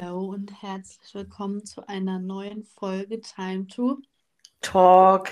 [0.00, 3.98] Hallo und herzlich willkommen zu einer neuen Folge Time to
[4.62, 5.30] Talk.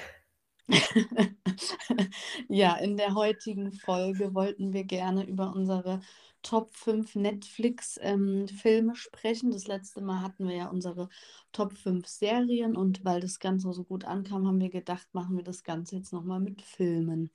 [2.48, 6.00] Ja, in der heutigen Folge wollten wir gerne über unsere
[6.42, 9.53] Top 5 Netflix-Filme sprechen.
[9.53, 11.09] Das letzte Mal hatten wir ja unsere
[11.53, 15.45] Top 5 Serien und weil das Ganze so gut ankam, haben wir gedacht, machen wir
[15.45, 17.30] das Ganze jetzt nochmal mit Filmen.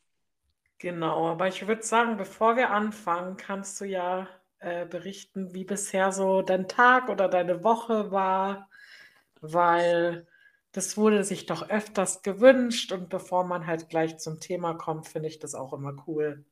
[0.77, 4.27] Genau, aber ich würde sagen, bevor wir anfangen, kannst du ja
[4.63, 8.69] äh, berichten, wie bisher so dein Tag oder deine Woche war,
[9.41, 10.27] weil
[10.73, 15.29] das wurde sich doch öfters gewünscht und bevor man halt gleich zum Thema kommt, finde
[15.29, 16.45] ich das auch immer cool.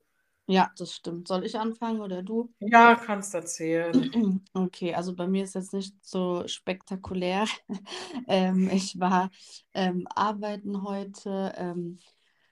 [0.48, 1.28] Ja, das stimmt.
[1.28, 2.54] Soll ich anfangen oder du?
[2.60, 4.18] Ja, kannst erzählen.
[4.54, 7.46] Okay, also bei mir ist jetzt nicht so spektakulär.
[8.28, 9.30] Ähm, ich war
[9.74, 11.54] ähm, arbeiten heute.
[11.58, 12.00] Ähm,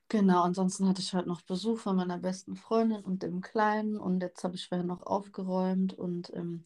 [0.10, 4.22] genau, ansonsten hatte ich heute noch Besuch von meiner besten Freundin und dem Kleinen und
[4.22, 6.66] jetzt habe ich vorher noch aufgeräumt und ähm,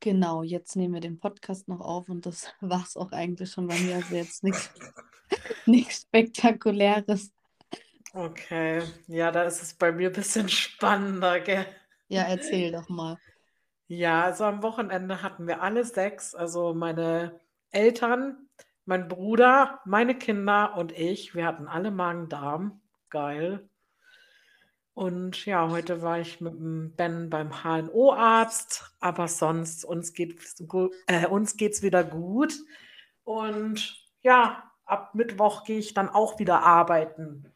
[0.00, 3.68] genau, jetzt nehmen wir den Podcast noch auf und das war es auch eigentlich schon
[3.68, 3.96] bei mir.
[3.96, 4.70] Also jetzt nichts
[5.66, 7.32] nichts Spektakuläres.
[8.14, 11.66] Okay, ja, da ist es bei mir ein bisschen spannender, gell?
[12.08, 13.18] Ja, erzähl doch mal.
[13.86, 17.38] Ja, also am Wochenende hatten wir alle sechs, also meine
[17.70, 18.48] Eltern,
[18.88, 21.34] mein Bruder, meine Kinder und ich.
[21.34, 22.80] Wir hatten alle Magen-Darm.
[23.10, 23.68] Geil.
[24.94, 30.88] Und ja, heute war ich mit dem Ben beim HNO-Arzt, aber sonst uns geht's gu
[31.06, 32.54] äh, uns geht's wieder gut.
[33.24, 37.52] Und ja, ab Mittwoch gehe ich dann auch wieder arbeiten.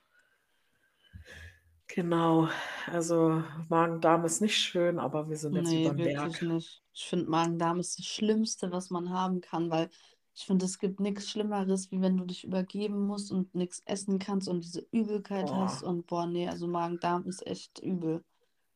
[1.86, 2.48] Genau,
[2.86, 6.42] also Magen-Darm ist nicht schön, aber wir sind jetzt Nee, überm wirklich Berg.
[6.42, 6.83] nicht.
[6.92, 9.89] Ich finde, Magen-Darm ist das Schlimmste, was man haben kann, weil
[10.34, 14.19] ich finde, es gibt nichts Schlimmeres, wie wenn du dich übergeben musst und nichts essen
[14.19, 15.83] kannst und diese Übelkeit hast.
[15.83, 15.84] Boah.
[15.84, 18.24] Und boah, nee, also Magen-Darm ist echt übel.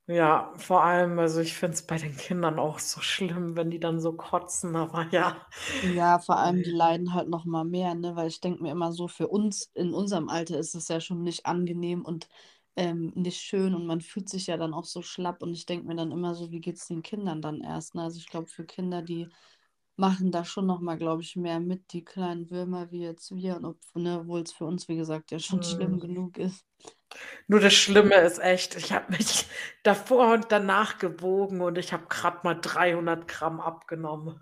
[0.09, 3.81] Ja, vor allem, also ich finde es bei den Kindern auch so schlimm, wenn die
[3.81, 5.37] dann so kotzen, aber ja.
[5.83, 8.17] Ja, vor allem die leiden halt noch mal mehr, ne?
[8.17, 11.23] Weil ich denke mir immer so, für uns in unserem Alter ist es ja schon
[11.23, 12.29] nicht angenehm und
[12.77, 15.87] ähm, nicht schön und man fühlt sich ja dann auch so schlapp und ich denke
[15.87, 18.03] mir dann immer so, wie geht es den Kindern dann erst, ne?
[18.03, 19.31] Also ich glaube, für Kinder, die
[19.97, 23.59] machen da schon noch mal, glaube ich, mehr mit, die kleinen Würmer, wie jetzt wir
[23.61, 26.01] ne, obwohl es für uns, wie gesagt, ja schon schlimm Mhm.
[26.01, 26.65] genug ist.
[27.49, 29.47] Nur das Schlimme ist echt, ich habe mich
[29.83, 34.41] davor und danach gewogen und ich habe grad mal 300 Gramm abgenommen.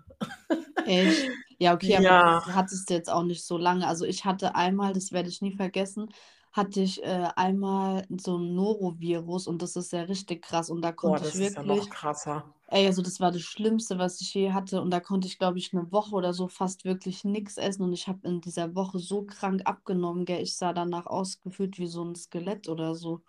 [0.83, 1.31] Echt?
[1.57, 2.41] Ja, okay, aber Ja.
[2.45, 3.87] das hattest du jetzt auch nicht so lange.
[3.87, 6.09] Also ich hatte einmal, das werde ich nie vergessen,
[6.55, 10.91] hatte ich äh, einmal so ein Norovirus und das ist ja richtig krass und da
[11.01, 12.53] Boah, konnte ich das ist ja noch wirklich, krasser.
[12.67, 15.59] ey, also das war das Schlimmste, was ich je hatte und da konnte ich, glaube
[15.59, 18.99] ich, eine Woche oder so fast wirklich nichts essen und ich habe in dieser Woche
[18.99, 23.21] so krank abgenommen, gell, ich sah danach aus gefühlt wie so ein Skelett oder so.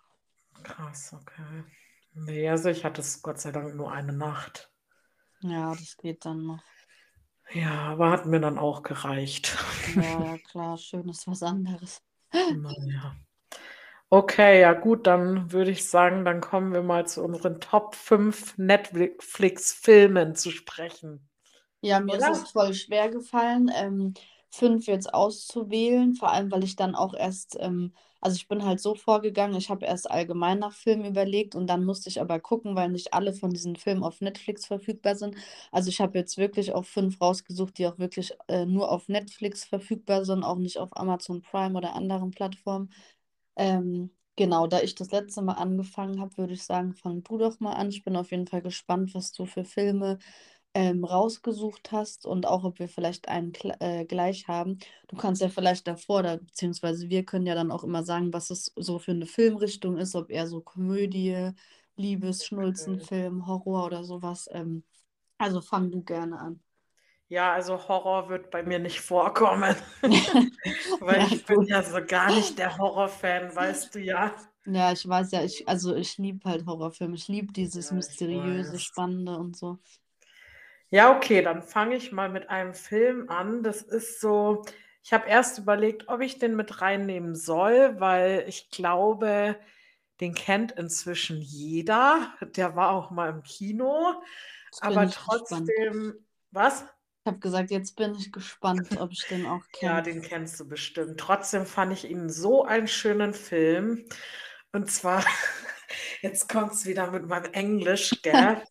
[0.61, 1.63] Krass, okay.
[2.13, 4.71] Ne, also ich hatte es Gott sei Dank nur eine Nacht.
[5.41, 6.63] Ja, das geht dann noch.
[7.53, 9.57] Ja, aber hat mir dann auch gereicht.
[9.85, 12.01] Ja, ja, klar, schön ist was anderes.
[12.33, 13.15] Na ja.
[14.09, 18.57] Okay, ja gut, dann würde ich sagen, dann kommen wir mal zu unseren Top 5
[18.57, 21.27] Netflix-Filmen zu sprechen.
[21.81, 22.31] Ja, mir ist Oder?
[22.31, 24.13] es voll schwer gefallen, ähm,
[24.49, 28.79] 5 jetzt auszuwählen, vor allem, weil ich dann auch erst, ähm, also ich bin halt
[28.79, 32.75] so vorgegangen, ich habe erst allgemein nach Filmen überlegt und dann musste ich aber gucken,
[32.75, 35.35] weil nicht alle von diesen Filmen auf Netflix verfügbar sind.
[35.71, 39.65] Also ich habe jetzt wirklich auch fünf rausgesucht, die auch wirklich äh, nur auf Netflix
[39.65, 42.89] verfügbar sind, auch nicht auf Amazon Prime oder anderen Plattformen.
[43.55, 47.59] Ähm, genau, da ich das letzte Mal angefangen habe, würde ich sagen, fang du doch
[47.59, 47.89] mal an.
[47.89, 50.19] Ich bin auf jeden Fall gespannt, was du für Filme
[50.77, 54.79] ähm, rausgesucht hast und auch, ob wir vielleicht einen äh, gleich haben.
[55.07, 58.49] Du kannst ja vielleicht davor, oder, beziehungsweise wir können ja dann auch immer sagen, was
[58.51, 61.51] es so für eine Filmrichtung ist, ob eher so Komödie,
[61.95, 62.45] Liebes.
[62.45, 64.47] Schnulzenfilm, Horror oder sowas.
[64.51, 64.83] Ähm,
[65.39, 66.61] also fang du gerne an.
[67.29, 69.75] Ja, also Horror wird bei mir nicht vorkommen,
[70.99, 74.33] weil Ja, ich bin ja so gar nicht der Horrorfan, weißt du ja.
[74.65, 77.15] Ja, ich weiß ja, ich, also ich liebe halt Horrorfilme.
[77.15, 78.79] Ich liebe dieses Ja, Mysteriöse, weiß.
[78.79, 79.79] Spannende und so.
[80.89, 83.61] Ja, okay, dann fange ich mal mit einem Film an.
[83.63, 84.63] Das ist so,
[85.03, 89.59] ich habe erst überlegt, ob ich den mit reinnehmen soll, weil ich glaube,
[90.21, 92.33] den kennt inzwischen jeder.
[92.55, 94.21] Der war auch mal im Kino,
[94.79, 95.73] aber ich gespannt.
[95.75, 96.15] trotzdem,
[96.51, 96.85] was?
[97.23, 100.01] Ich habe gesagt, jetzt bin ich gespannt, ob ich den auch Ja, kenne.
[100.01, 101.19] den kennst du bestimmt.
[101.19, 104.05] Trotzdem fand ich ihn so einen schönen Film.
[104.71, 105.23] Und zwar,
[106.21, 108.63] jetzt kommt es wieder mit meinem Englisch, gell?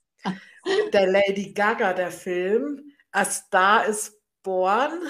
[0.64, 2.82] Mit der Lady Gaga, der Film.
[3.12, 5.02] A Star is Born.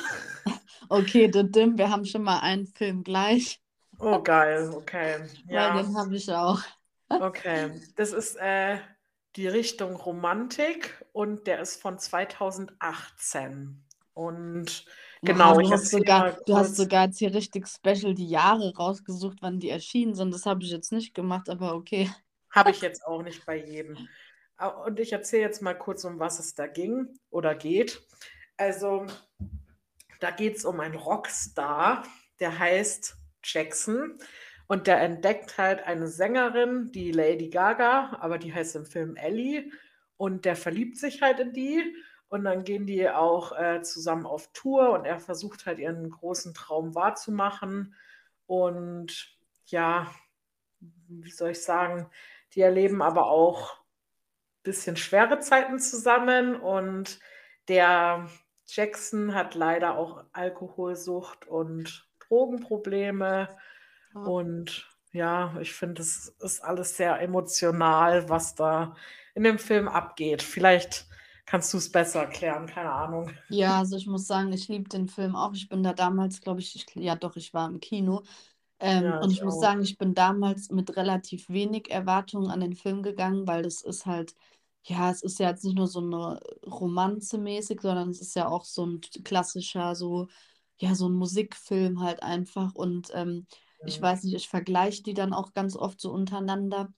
[0.88, 3.60] Okay, Didim, wir haben schon mal einen Film gleich,
[3.98, 5.20] Oh, geil, okay.
[5.46, 6.60] weil Ja, den habe ich auch.
[7.08, 7.80] okay.
[7.96, 8.78] Das ist äh,
[9.36, 13.84] die Richtung Romantik und der ist von 2018.
[14.14, 14.84] Und
[15.22, 19.38] genau, ich du hast sogar, du hast sogar jetzt hier richtig special die Jahre rausgesucht,
[19.40, 20.32] wann die erschienen sind.
[20.32, 22.10] Das habe ich jetzt nicht gemacht, aber okay.
[22.50, 24.08] Habe ich jetzt auch nicht bei jedem.
[24.84, 28.02] Und ich erzähle jetzt mal kurz, um was es da ging oder geht.
[28.56, 29.06] Also,
[30.20, 32.04] da geht es um einen Rockstar,
[32.40, 34.18] der heißt Jackson.
[34.66, 39.70] Und der entdeckt halt eine Sängerin, die Lady Gaga, aber die heißt im Film Ellie.
[40.16, 41.94] Und der verliebt sich halt in die.
[42.28, 46.54] Und dann gehen die auch äh, zusammen auf Tour und er versucht halt ihren großen
[46.54, 47.94] Traum wahrzumachen.
[48.46, 50.10] Und ja,
[50.80, 52.10] wie soll ich sagen,
[52.54, 53.78] die erleben aber auch
[54.66, 57.20] bisschen schwere Zeiten zusammen und
[57.68, 58.28] der
[58.68, 63.48] Jackson hat leider auch Alkoholsucht und Drogenprobleme.
[64.14, 64.22] Ja.
[64.22, 68.96] Und ja, ich finde, es ist alles sehr emotional, was da
[69.34, 70.42] in dem Film abgeht.
[70.42, 71.06] Vielleicht
[71.46, 73.32] kannst du es besser erklären, keine Ahnung.
[73.48, 75.54] Ja, also ich muss sagen, ich liebe den Film auch.
[75.54, 78.22] Ich bin da damals, glaube ich, ich, ja doch, ich war im Kino.
[78.80, 79.60] Ähm, Ja, und ich ich muss auch.
[79.60, 84.06] sagen, ich bin damals mit relativ wenig Erwartungen an den Film gegangen, weil das ist
[84.06, 84.34] halt,
[84.86, 88.48] ja, es ist ja jetzt nicht nur so eine Romanze mäßig, sondern es ist ja
[88.48, 90.28] auch so ein klassischer, so,
[90.78, 92.74] ja, so ein Musikfilm halt einfach.
[92.74, 93.46] Und ähm,
[93.84, 94.02] ich Ja.
[94.02, 96.92] weiß nicht, ich vergleiche die dann auch ganz oft so untereinander.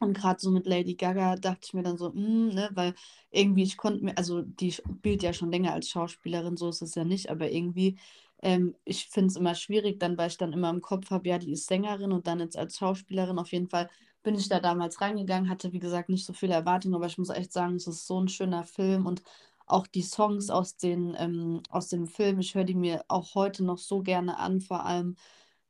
[0.00, 2.94] Und gerade so mit Lady Gaga dachte ich mir dann so, hm, ne, weil
[3.30, 6.94] irgendwie ich konnte mir, also die spielt ja schon länger als Schauspielerin, so ist es
[6.94, 7.98] ja nicht, aber irgendwie,
[8.42, 11.38] ähm, ich finde es immer schwierig dann, weil ich dann immer im Kopf habe, ja,
[11.38, 13.90] die ist Sängerin und dann jetzt als Schauspielerin auf jeden Fall
[14.22, 17.30] bin ich da damals reingegangen, hatte wie gesagt nicht so viele Erwartungen, aber ich muss
[17.30, 19.22] echt sagen, es ist so ein schöner Film und
[19.66, 23.64] auch die Songs aus den, ähm, aus dem Film, ich höre die mir auch heute
[23.64, 25.16] noch so gerne an, vor allem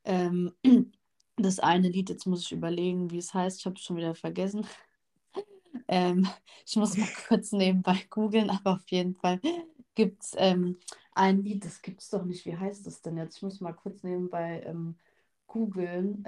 [0.05, 0.53] ähm,
[1.37, 4.15] das eine Lied, jetzt muss ich überlegen, wie es heißt, ich habe es schon wieder
[4.15, 4.65] vergessen.
[5.87, 6.27] Ähm,
[6.65, 9.39] ich muss mal kurz nebenbei googeln, aber auf jeden Fall
[9.95, 10.77] gibt es ähm,
[11.13, 12.45] ein Lied, das gibt es doch nicht.
[12.45, 13.37] Wie heißt das denn jetzt?
[13.37, 14.95] Ich muss mal kurz nebenbei ähm,
[15.47, 16.23] googeln.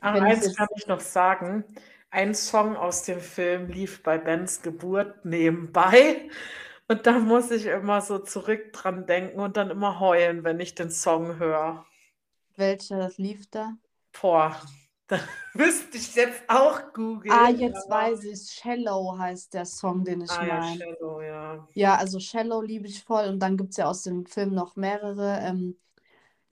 [0.00, 1.64] Ach, eins kann jetzt, ich noch sagen.
[2.10, 6.28] Ein Song aus dem Film lief bei Bens Geburt nebenbei.
[6.88, 10.74] Und da muss ich immer so zurück dran denken und dann immer heulen, wenn ich
[10.74, 11.86] den Song höre.
[12.56, 13.76] welcher das lief da?
[14.20, 14.56] Boah,
[15.08, 15.18] da
[15.54, 17.56] müsste ich jetzt auch Ah, googeln.
[17.58, 20.78] jetzt aber- weiß ich, Shallow heißt der Song, den ich Ah ja, meine.
[20.78, 21.68] Shadow, ja.
[21.74, 24.76] Ja, also Shallow liebe ich voll und dann gibt es ja aus dem Film noch
[24.76, 25.38] mehrere.
[25.42, 25.78] Ähm,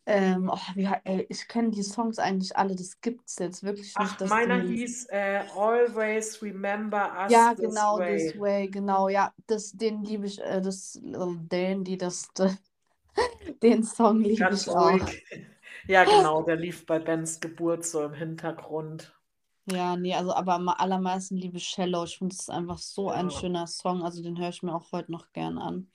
[0.08, 3.99] ähm, oh, wie, ey, ich kenne die Songs eigentlich alle, das gibt es jetzt wirklich
[3.99, 4.62] nicht, Ach, meiner die.
[4.62, 8.06] hieß äh, Always Remember Us Ja, This genau, Way.
[8.06, 11.02] This Way, genau, ja, das, den liebe ich, äh, das, äh,
[11.50, 12.28] den, die, das,
[13.62, 15.00] den Song liebe ich auch.
[15.88, 19.12] Ja, genau, der lief bei Bens Geburt so im Hintergrund.
[19.70, 22.05] Ja, nee, also aber am allermeisten liebe ich Shallow.
[22.05, 23.31] Ich finde, es einfach so ein Ja.
[23.31, 25.90] schöner Song, also den höre ich mir auch heute noch gern an.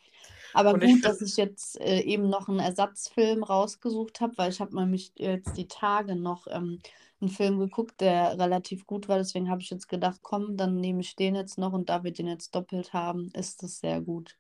[0.54, 4.52] Aber Und ich gut, dass ich jetzt äh, eben noch einen Ersatzfilm rausgesucht habe, weil
[4.52, 6.80] ich habe nämlich jetzt die Tage noch ähm,
[7.22, 9.18] einen Film geguckt, der relativ gut war.
[9.18, 12.12] Deswegen habe ich jetzt gedacht, komm, dann nehme ich den jetzt noch und da wir
[12.14, 14.38] den jetzt doppelt haben, ist das sehr gut.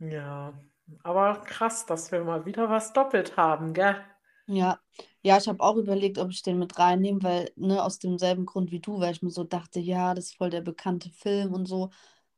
[0.00, 0.52] ja,
[1.02, 3.96] aber krass, dass wir mal wieder was doppelt haben, gell?
[4.46, 4.80] Ja,
[5.22, 8.70] ja, ich habe auch überlegt, ob ich den mit reinnehme, weil, ne, aus demselben Grund
[8.72, 11.66] wie du, weil ich mir so dachte, ja, das ist voll der bekannte Film und
[11.66, 11.90] so.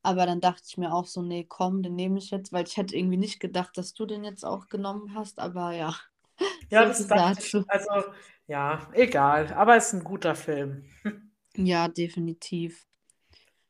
[0.05, 2.79] Aber dann dachte ich mir auch so, nee, komm, den nehme ich jetzt, weil ich
[2.79, 5.97] hätte irgendwie nicht gedacht, dass du den jetzt auch genommen hast, aber ja,
[6.71, 7.55] Ja, das dachte ich.
[7.55, 7.65] dazu.
[7.67, 8.05] Also,
[8.47, 10.85] ja, egal, aber es ist ein guter Film.
[11.57, 12.87] Ja, definitiv.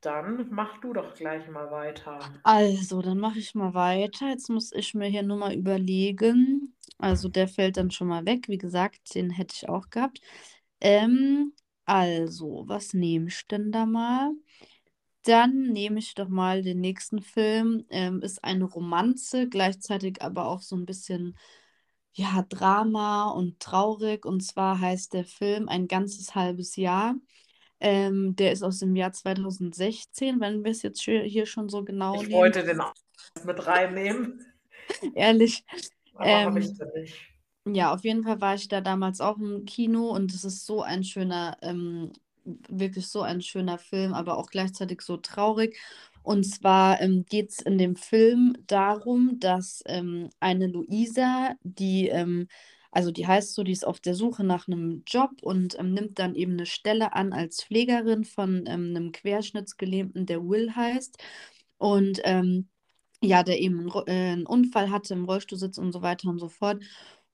[0.02, 2.40] Dann mach du doch gleich mal weiter.
[2.42, 4.28] Also, dann mache ich mal weiter.
[4.28, 6.74] Jetzt muss ich mir hier nur mal überlegen.
[6.98, 8.48] Also, der fällt dann schon mal weg.
[8.48, 10.20] Wie gesagt, den hätte ich auch gehabt.
[10.80, 11.54] Ähm,
[11.86, 14.32] also, was nehme ich denn da mal?
[15.24, 17.86] Dann nehme ich doch mal den nächsten Film.
[17.90, 21.36] Ähm, ist eine Romanze, gleichzeitig aber auch so ein bisschen,
[22.14, 24.26] ja, Drama und traurig.
[24.26, 27.16] Und zwar heißt der Film Ein ganzes halbes Jahr.
[27.80, 32.22] Ähm, der ist aus dem Jahr 2016, wenn wir es jetzt hier schon so genau
[32.22, 32.32] Ich nehmen.
[32.32, 32.94] wollte den auch
[33.44, 34.42] mit reinnehmen,
[35.14, 35.64] Ehrlich.
[36.14, 37.20] aber habe ich Ähm, dann nicht.
[37.66, 40.82] ja, auf jeden Fall war ich da damals auch im Kino und es ist so
[40.82, 42.12] ein schöner, ähm,
[42.68, 45.78] wirklich so ein schöner Film, aber auch gleichzeitig so traurig.
[46.22, 52.48] Und zwar ähm, geht es in dem Film darum, dass ähm, eine Luisa, die, ähm,
[52.90, 56.18] also die heißt so, die ist auf der Suche nach einem Job und ähm, nimmt
[56.18, 61.18] dann eben eine Stelle an als Pflegerin von ähm, einem Querschnittsgelähmten, der Will heißt.
[61.78, 62.68] Und ähm,
[63.22, 66.38] ja, der eben einen, äh, einen Unfall hatte, im Rollstuhl sitzt und so weiter und
[66.38, 66.82] so fort.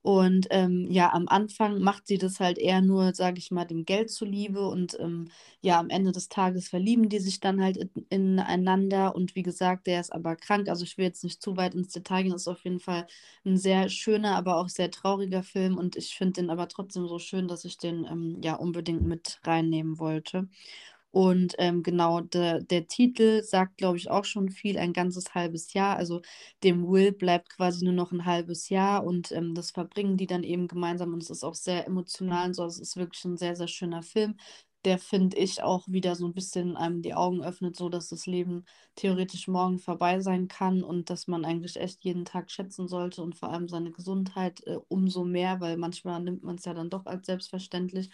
[0.02, 3.84] Und ähm, ja, am Anfang macht sie das halt eher nur, sage ich mal, dem
[3.84, 4.66] Geld zuliebe.
[4.68, 5.28] Und ähm,
[5.60, 9.14] ja, am Ende des Tages verlieben die sich dann halt in, ineinander.
[9.14, 10.68] Und wie gesagt, der ist aber krank.
[10.68, 12.32] Also ich will jetzt nicht zu weit ins Detail gehen.
[12.32, 13.06] Das ist auf jeden Fall
[13.44, 15.76] ein sehr schöner, aber auch sehr trauriger Film.
[15.76, 19.38] Und ich finde den aber trotzdem so schön, dass ich den ähm, ja unbedingt mit
[19.44, 20.48] reinnehmen wollte.
[21.12, 25.72] Und ähm, genau, de, der Titel sagt, glaube ich, auch schon viel, ein ganzes halbes
[25.72, 25.96] Jahr.
[25.96, 26.22] Also
[26.62, 30.42] dem Will bleibt quasi nur noch ein halbes Jahr und ähm, das verbringen die dann
[30.44, 32.64] eben gemeinsam und es ist auch sehr emotional und so.
[32.64, 34.36] Es ist wirklich ein sehr, sehr schöner Film,
[34.84, 38.26] der, finde ich, auch wieder so ein bisschen einem die Augen öffnet, so dass das
[38.26, 38.64] Leben
[38.96, 43.36] theoretisch morgen vorbei sein kann und dass man eigentlich echt jeden Tag schätzen sollte und
[43.36, 47.04] vor allem seine Gesundheit äh, umso mehr, weil manchmal nimmt man es ja dann doch
[47.06, 48.10] als selbstverständlich.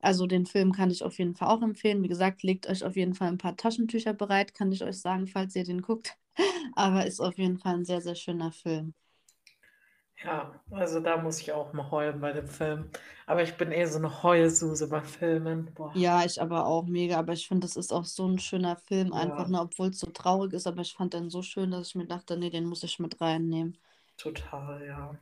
[0.00, 2.02] Also den Film kann ich auf jeden Fall auch empfehlen.
[2.02, 5.26] Wie gesagt, legt euch auf jeden Fall ein paar Taschentücher bereit, kann ich euch sagen,
[5.26, 6.16] falls ihr den guckt.
[6.76, 8.94] Aber ist auf jeden Fall ein sehr, sehr schöner Film.
[10.22, 12.90] Ja, also da muss ich auch mal heulen bei dem Film.
[13.26, 15.72] Aber ich bin eh so eine Heulsuse bei Filmen.
[15.74, 15.94] Boah.
[15.94, 17.16] Ja, ich aber auch mega.
[17.18, 19.98] Aber ich finde, das ist auch so ein schöner Film, einfach, Ja, ne, obwohl es
[20.00, 20.66] so traurig ist.
[20.66, 23.20] Aber ich fand den so schön, dass ich mir dachte, nee, den muss ich mit
[23.20, 23.78] reinnehmen.
[24.16, 25.18] total, ja.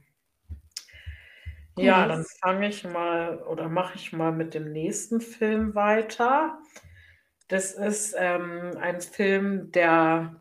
[1.84, 6.58] Ja, dann fange ich mal oder mache ich mal mit dem nächsten Film weiter.
[7.48, 10.40] Das ist ähm, ein Film, der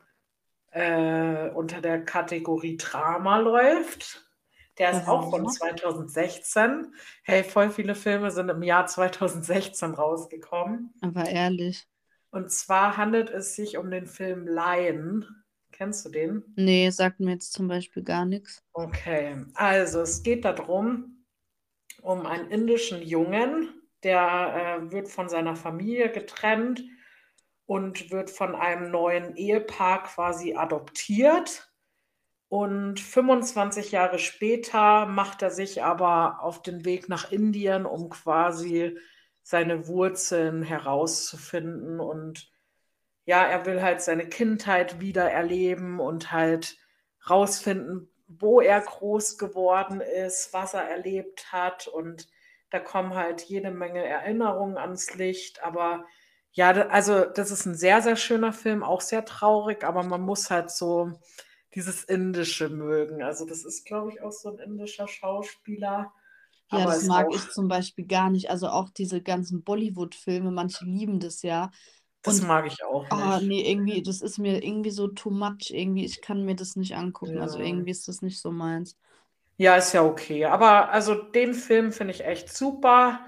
[0.72, 4.24] äh, unter der Kategorie Drama läuft.
[4.78, 5.50] Der ist auch von Aha.
[5.50, 6.94] 2016.
[7.24, 10.94] Hey, voll viele Filme sind im Jahr 2016 rausgekommen.
[11.02, 11.88] Aber ehrlich.
[12.30, 15.26] Und zwar handelt es sich um den Film Lion.
[15.72, 16.44] Kennst du den?
[16.56, 18.64] Nee, sagt mir jetzt zum Beispiel gar nichts.
[18.74, 21.17] Okay, also es geht darum,
[22.08, 26.82] um einen indischen Jungen, der äh, wird von seiner Familie getrennt
[27.66, 31.70] und wird von einem neuen Ehepaar quasi adoptiert.
[32.48, 38.98] Und 25 Jahre später macht er sich aber auf den Weg nach Indien, um quasi
[39.44, 42.00] seine Wurzeln herauszufinden.
[42.00, 42.50] Und
[43.26, 46.78] ja, er will halt seine Kindheit wieder erleben und halt
[47.30, 51.88] rausfinden, wo er groß geworden ist, was er erlebt hat.
[51.88, 52.28] Und
[52.70, 55.64] da kommen halt jede Menge Erinnerungen ans Licht.
[55.64, 56.06] Aber
[56.52, 60.50] ja, also das ist ein sehr, sehr schöner Film, auch sehr traurig, aber man muss
[60.50, 61.12] halt so
[61.76, 63.22] dieses Indische mögen.
[63.22, 66.12] Also das ist, glaube ich, auch so ein indischer Schauspieler.
[66.72, 68.50] Ja, Aber das mag ich zum Beispiel gar nicht.
[68.50, 71.72] Also auch diese ganzen Bollywood-Filme, manche lieben das ja.
[72.22, 73.42] Das Und mag ich auch ah, nicht.
[73.42, 75.72] nee, irgendwie, das ist mir irgendwie so too much.
[75.72, 77.42] Irgendwie, ich kann mir das nicht angucken.
[77.42, 77.60] Also Ja.
[77.60, 78.98] irgendwie ist das nicht so meins.
[79.58, 80.46] Ja, ist ja okay.
[80.46, 83.20] Aber also den Film finde ich echt super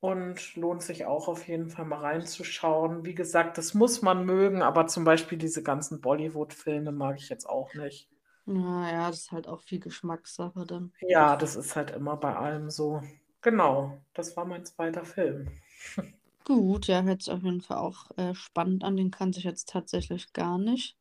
[0.00, 3.04] und lohnt sich auch auf jeden Fall mal reinzuschauen.
[3.04, 7.48] Wie gesagt, das muss man mögen, aber zum Beispiel diese ganzen Bollywood-Filme mag ich jetzt
[7.48, 8.08] auch nicht.
[8.46, 10.92] Naja, das ist halt auch viel Geschmackssache dann.
[11.00, 13.00] Ja, das ist halt immer bei allem so.
[13.42, 15.48] Genau, das war mein zweiter Film.
[16.44, 18.96] Gut, ja, hört sich auf jeden Fall auch äh, spannend an.
[18.96, 20.96] Den kannte ich jetzt tatsächlich gar nicht.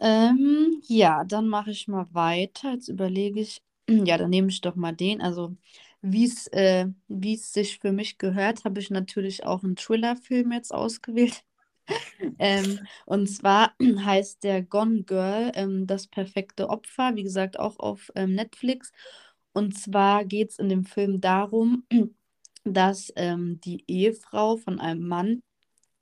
[0.00, 2.72] Ähm, ja, dann mache ich mal weiter.
[2.72, 5.20] Jetzt überlege ich, ja, dann nehme ich doch mal den.
[5.22, 5.56] Also,
[6.02, 10.52] wie es äh, wie es sich für mich gehört, habe ich natürlich auch einen Thriller-Film
[10.52, 11.44] jetzt ausgewählt.
[12.38, 18.10] Ähm, und zwar heißt der Gone Girl, ähm, das perfekte Opfer, wie gesagt, auch auf
[18.16, 18.92] ähm, Netflix.
[19.52, 21.86] Und zwar geht es in dem Film darum,
[22.64, 25.42] dass ähm, die Ehefrau von einem Mann,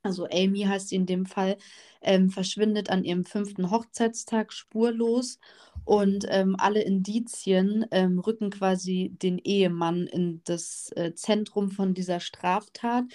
[0.03, 1.57] also Amy heißt sie in dem Fall,
[2.01, 5.39] ähm, verschwindet an ihrem fünften Hochzeitstag spurlos
[5.85, 12.19] und ähm, alle Indizien ähm, rücken quasi den Ehemann in das äh, Zentrum von dieser
[12.19, 13.05] Straftat.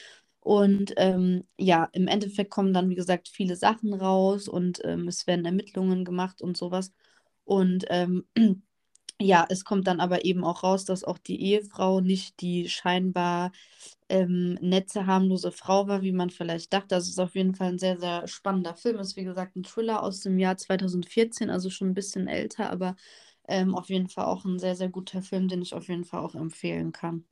[0.41, 5.27] Und ähm, ja, im Endeffekt kommen dann, wie gesagt, viele Sachen raus und ähm, es
[5.27, 6.93] werden Ermittlungen gemacht und sowas.
[7.45, 7.87] Und
[9.21, 13.53] ja, es kommt dann aber eben auch raus, dass auch die Ehefrau nicht die scheinbar
[14.09, 16.95] ähm, nette, harmlose Frau war, wie man vielleicht dachte.
[16.97, 18.99] Also es ist auf jeden Fall ein sehr, sehr spannender Film.
[18.99, 22.97] Ist wie gesagt ein Thriller aus dem Jahr 2014, also schon ein bisschen älter, aber
[23.49, 26.21] ähm, auf jeden Fall auch ein sehr, sehr guter Film, den ich auf jeden Fall
[26.21, 27.25] auch empfehlen kann.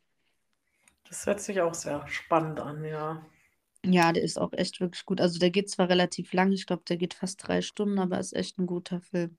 [1.09, 3.25] Das hört sich auch sehr spannend an, ja.
[3.87, 5.19] Ja, der ist auch echt wirklich gut.
[5.21, 8.35] Also der geht zwar relativ lang, ich glaube, der geht fast drei Stunden, aber ist
[8.35, 9.39] echt ein guter Film.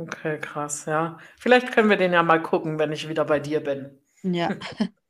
[0.00, 1.18] Okay, krass, ja.
[1.38, 3.98] Vielleicht können wir den ja mal gucken, wenn ich wieder bei dir bin.
[4.22, 4.56] Ja.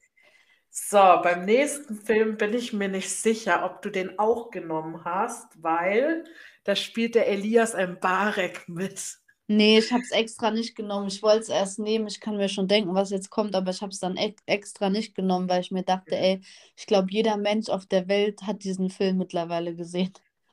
[0.72, 5.60] So, beim nächsten Film bin ich mir nicht sicher, ob du den auch genommen hast,
[5.60, 6.22] weil
[6.62, 9.18] da spielt der Elias Mbarek mit.
[9.48, 11.08] Nee, ich habe es extra nicht genommen.
[11.08, 12.06] Ich wollte es erst nehmen.
[12.06, 14.90] Ich kann mir schon denken, was jetzt kommt, aber ich habe es dann e extra
[14.90, 16.40] nicht genommen, weil ich mir dachte, ey,
[16.76, 20.12] ich glaube, jeder Mensch auf der Welt hat diesen Film mittlerweile gesehen.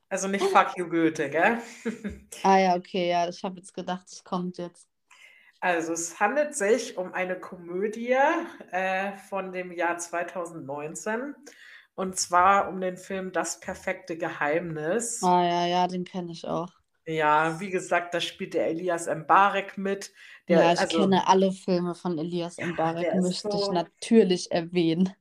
[0.10, 1.58] Also nicht Fuck you Goethe, gell?
[2.44, 4.88] Ah ja, okay, ja, ich habe jetzt gedacht, es kommt jetzt.
[5.60, 8.16] Also es handelt sich um eine Komödie
[8.72, 11.34] äh, von dem Jahr 2019
[11.96, 15.24] und zwar um den Film Das perfekte Geheimnis.
[15.24, 16.70] Ah ja, ja, den kenne ich auch.
[17.08, 20.12] Ja, wie gesagt, da spielt der Elias Mbarek mit.
[20.48, 24.52] Der, Ja, ich also, kenne alle Filme von Elias Mbarek, ist möchte ich so- natürlich
[24.52, 25.14] erwähnen.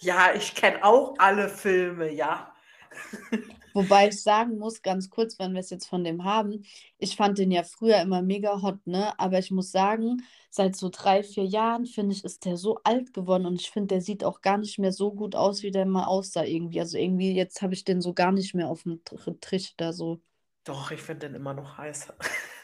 [0.00, 2.54] ja, ich kenne auch alle Filme, ja.
[3.74, 6.64] Wobei ich sagen muss, ganz kurz, wenn wir es jetzt von dem haben,
[6.98, 9.18] ich fand den ja früher immer mega hot, ne?
[9.18, 13.12] Aber ich muss sagen, seit so drei, vier Jahren, finde ich, ist der so alt
[13.14, 15.86] geworden und ich finde, der sieht auch gar nicht mehr so gut aus, wie der
[15.86, 16.80] mal aussah irgendwie.
[16.80, 20.20] Also irgendwie, jetzt habe ich den so gar nicht mehr auf dem Tr- Trichter so.
[20.64, 22.08] Doch, ich finde den immer noch heiß.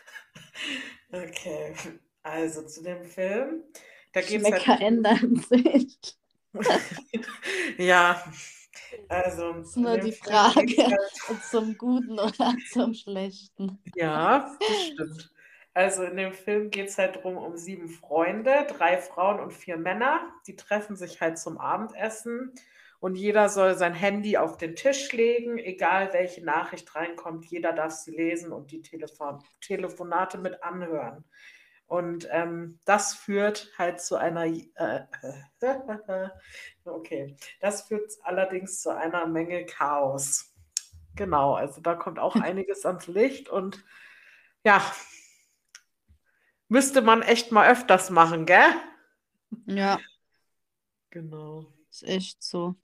[1.12, 1.74] Okay,
[2.22, 3.62] also zu dem Film.
[4.12, 5.98] Da geht's halt Geschmäcker ändern sich.
[7.78, 8.22] Ja,
[9.08, 10.96] also ist nur die Frage.
[11.50, 13.78] zum Guten oder zum Schlechten.
[13.94, 15.30] Ja, das stimmt.
[15.72, 19.76] Also in dem Film geht es halt drum um sieben Freunde, drei Frauen und vier
[19.76, 20.20] Männer.
[20.46, 22.52] Die treffen sich halt zum Abendessen
[23.00, 27.46] und jeder soll sein Handy auf den Tisch legen, egal welche Nachricht reinkommt.
[27.46, 31.24] Jeder darf sie lesen und die Telefon Telefonate mit anhören.
[31.90, 35.00] Und ähm, das führt halt zu einer, äh,
[36.84, 40.54] okay, das führt allerdings zu einer Menge Chaos.
[41.16, 43.84] Genau, also da kommt auch einiges ans Licht und
[44.64, 44.80] ja,
[46.68, 48.72] müsste man echt mal öfters machen, gell?
[49.66, 49.98] Ja,
[51.10, 51.66] Genau.
[51.90, 52.76] ist echt so.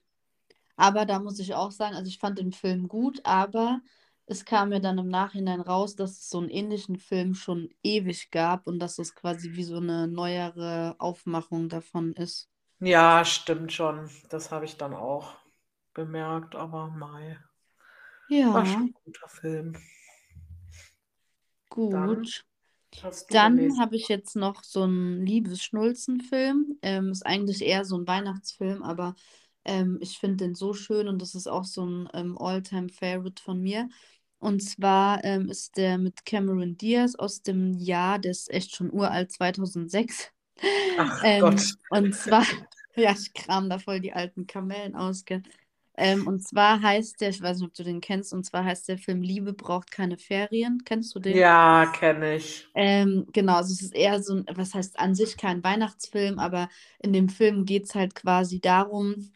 [0.75, 3.79] Aber da muss ich auch sagen, also ich fand den Film gut, aber
[4.27, 8.31] es kam mir dann im Nachhinein raus, dass es so einen ähnlichen Film schon ewig
[8.31, 12.49] gab und dass es quasi wie so eine neuere Aufmachung davon ist.
[12.79, 14.09] Ja, stimmt schon.
[14.29, 15.35] Das habe ich dann auch
[15.93, 17.19] bemerkt, aber war
[18.27, 19.77] Ja, schon ein guter Film.
[21.89, 22.43] Dann gut.
[23.29, 23.79] Dann nächsten.
[23.79, 26.79] habe ich jetzt noch so einen Liebes-Schnulzen-Film.
[26.81, 29.15] Ähm, ist eigentlich eher so ein Weihnachtsfilm, aber
[29.65, 33.61] ähm, ich finde den so schön und das ist auch so ein ähm, All-Time-Favorite von
[33.61, 33.89] mir.
[34.39, 38.91] Und zwar ähm, ist der mit Cameron Diaz aus dem Jahr, der ist echt schon
[38.93, 40.31] uralt, 2006.
[40.95, 41.77] Ach Ähm, Gott.
[41.89, 42.43] und zwar,
[42.95, 45.23] ja, ich kram da voll die alten Kamellen aus?
[45.97, 48.87] Ähm, und zwar heißt der, ich weiß nicht, ob du den kennst, und zwar heißt
[48.89, 50.83] der Film Liebe braucht keine Ferien.
[50.85, 51.43] Kennst du den?
[51.43, 52.67] Ja, kenne ich.
[52.75, 56.69] Ähm, genau, also es ist eher so ein, was heißt an sich kein Weihnachtsfilm, aber
[56.99, 59.31] in dem Film geht es halt quasi darum,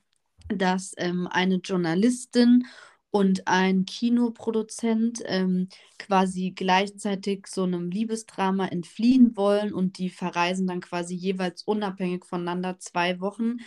[0.49, 2.65] dass ähm, eine Journalistin
[3.11, 5.67] und ein Kinoproduzent ähm,
[5.99, 12.79] quasi gleichzeitig so einem Liebesdrama entfliehen wollen und die verreisen dann quasi jeweils unabhängig voneinander
[12.79, 13.57] zwei Wochen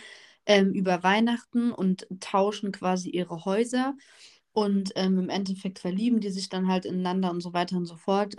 [0.45, 3.95] ähm, über Weihnachten und tauschen quasi ihre Häuser.
[4.53, 7.95] Und ähm, im Endeffekt verlieben die sich dann halt ineinander und so weiter und so
[7.97, 8.35] fort.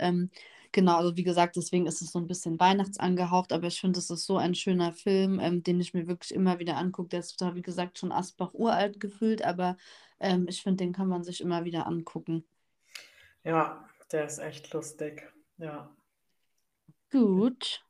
[0.71, 4.09] Genau, also wie gesagt, deswegen ist es so ein bisschen weihnachtsangehaucht, aber ich finde, es
[4.09, 7.09] ist so ein schöner Film, ähm, den ich mir wirklich immer wieder angucke.
[7.09, 9.77] Der ist zwar, wie gesagt, schon Asbach uralt gefühlt, aber
[10.19, 12.43] ähm, ich finde, den kann man sich immer wieder angucken.
[13.43, 15.31] Ja, der ist echt lustig.
[15.57, 15.89] Ja.
[17.11, 17.83] Gut,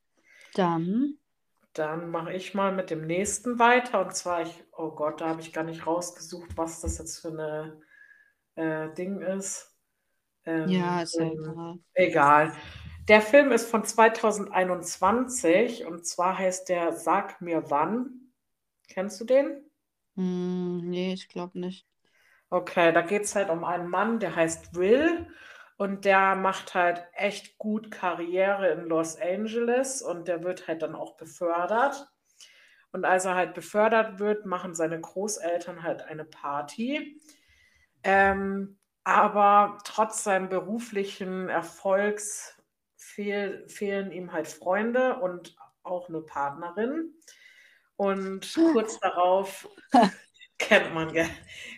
[0.54, 1.18] dann.
[1.74, 4.06] Dann mache ich mal mit dem nächsten weiter.
[4.06, 7.30] Und zwar, ich, oh Gott, da habe ich gar nicht rausgesucht, was das jetzt für
[7.30, 7.82] eine
[8.56, 9.77] äh, Ding ist.
[10.48, 11.80] Ähm, Ja, ist ja egal.
[11.96, 12.54] egal.
[13.10, 18.32] Der Film ist von 2021 und zwar heißt der Sag mir wann.
[18.90, 19.64] Kennst du den?
[20.18, 21.88] Hm, nee, ich glaube nicht.
[22.50, 25.28] Okay, da geht es halt um einen Mann, der heißt Will
[25.78, 30.96] und der macht halt echt gut Karriere in Los Angeles und der wird halt dann
[30.96, 32.08] auch befördert.
[32.94, 37.22] Und als er halt befördert wird, machen seine Großeltern halt eine Party.
[38.04, 38.78] Ähm,
[39.08, 42.62] aber trotz seinem beruflichen Erfolgs
[42.98, 47.14] fehl, fehlen ihm halt Freunde und auch eine Partnerin.
[47.96, 49.70] Und kurz darauf,
[50.60, 51.30] kennt man, gell?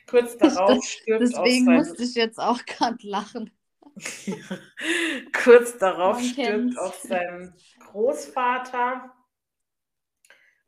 [0.09, 3.51] Kurz darauf stirbt Deswegen seinem musste ich jetzt auch gerade lachen.
[5.43, 6.77] Kurz darauf Man stirbt kennt's.
[6.79, 7.53] auch sein
[7.91, 9.13] Großvater.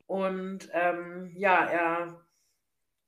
[0.06, 2.24] Und ähm, ja, er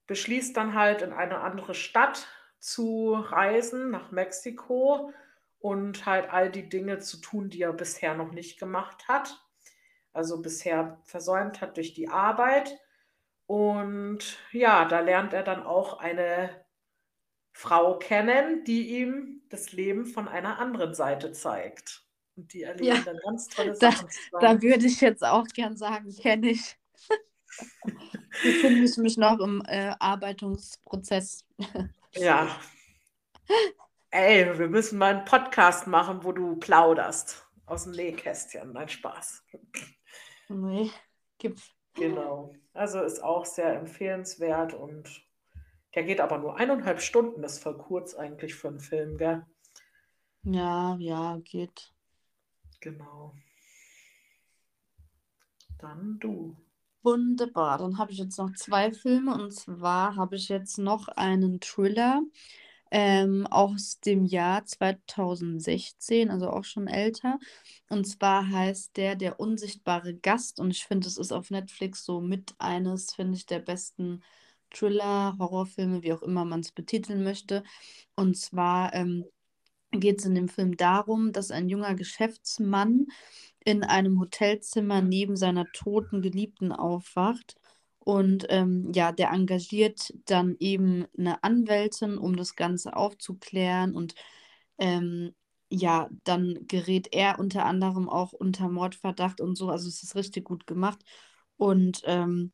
[0.09, 2.27] beschließt dann halt in eine andere Stadt
[2.64, 5.12] zu reisen, nach Mexiko
[5.59, 9.38] und halt all die Dinge zu tun, die er bisher noch nicht gemacht hat.
[10.14, 12.79] Also bisher versäumt hat durch die Arbeit.
[13.46, 16.64] Und ja, da lernt er dann auch eine
[17.53, 22.07] Frau kennen, die ihm das Leben von einer anderen Seite zeigt.
[22.37, 24.09] Und die erleben Ja, dann ganz tolle da- Sachen
[24.40, 26.77] Da würde ich jetzt auch gern sagen, kenne ich.
[28.42, 31.44] Befinde ich mich noch im äh, Arbeitungsprozess.
[32.14, 32.61] Ja.
[34.11, 37.44] Ey, wir müssen mal einen Podcast machen, wo du plauderst.
[37.66, 38.72] aus dem Nähkästchen.
[38.72, 39.44] Nein, Spaß.
[40.48, 40.90] Nee,
[41.38, 41.59] gib.
[41.94, 42.55] Genau.
[42.72, 45.24] Also ist auch sehr empfehlenswert und
[45.94, 47.42] der geht aber nur eineinhalb Stunden.
[47.42, 49.46] Das ist voll kurz eigentlich für einen Film, gell?
[50.42, 51.94] Ja, ja, geht.
[52.81, 53.35] Genau.
[55.79, 56.57] Dann du.
[57.05, 57.79] Wunderbar.
[57.79, 62.23] Dann habe ich jetzt noch zwei Filme und zwar habe ich jetzt noch einen Thriller
[62.90, 67.38] ähm, aus dem Jahr 2016, also auch schon älter.
[67.90, 72.21] Und zwar heißt der Der unsichtbare Gast und ich finde, es ist auf Netflix so
[72.23, 74.23] mit eines, finde ich, der besten
[74.71, 77.64] Thriller, Horrorfilme, wie auch immer man es betiteln möchte.
[78.17, 79.27] Und zwar ähm,
[79.93, 83.07] geht es in dem Film darum, dass ein junger Geschäftsmann
[83.64, 87.57] in einem Hotelzimmer neben seiner toten Geliebten aufwacht.
[87.98, 93.94] Und ähm, ja, der engagiert dann eben eine Anwältin, um das Ganze aufzuklären.
[93.94, 94.14] Und
[94.79, 95.35] ähm,
[95.70, 99.70] ja, dann gerät er unter anderem auch unter Mordverdacht und so.
[99.70, 101.03] Also es ist richtig gut gemacht.
[101.57, 102.53] Und ähm,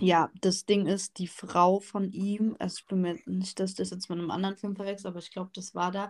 [0.00, 3.90] ja, das Ding ist, die Frau von ihm, also ich bin mir nicht, dass das
[3.90, 6.08] jetzt mit einem anderen Film verwechsel, aber ich glaube, das war da,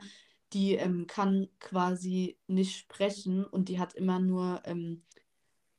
[0.52, 5.02] die ähm, kann quasi nicht sprechen und die hat immer nur ähm,